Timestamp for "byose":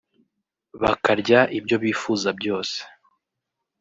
2.39-2.77